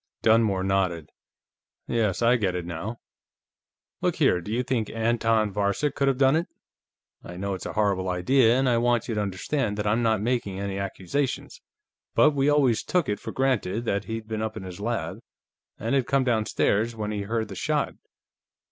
Dunmore 0.23 0.63
nodded. 0.63 1.11
"Yes, 1.87 2.23
I 2.23 2.35
get 2.35 2.55
it, 2.55 2.65
now. 2.65 2.97
Look 4.01 4.15
here, 4.15 4.41
do 4.41 4.51
you 4.51 4.63
think 4.63 4.89
Anton 4.89 5.53
Varcek 5.53 5.93
could 5.93 6.07
have 6.07 6.17
done 6.17 6.35
it? 6.35 6.47
I 7.23 7.37
know 7.37 7.53
it's 7.53 7.67
a 7.67 7.73
horrible 7.73 8.09
idea, 8.09 8.57
and 8.57 8.67
I 8.67 8.79
want 8.79 9.07
you 9.07 9.13
to 9.13 9.21
understand 9.21 9.77
that 9.77 9.85
I'm 9.85 10.01
not 10.01 10.19
making 10.19 10.59
any 10.59 10.79
accusations, 10.79 11.61
but 12.15 12.31
we 12.31 12.49
always 12.49 12.81
took 12.81 13.07
it 13.09 13.19
for 13.19 13.31
granted 13.31 13.85
that 13.85 14.05
he'd 14.05 14.27
been 14.27 14.41
up 14.41 14.57
in 14.57 14.63
his 14.63 14.79
lab, 14.79 15.19
and 15.77 15.93
had 15.93 16.07
come 16.07 16.23
downstairs 16.23 16.95
when 16.95 17.11
he 17.11 17.21
heard 17.21 17.47
the 17.47 17.55
shot. 17.55 17.93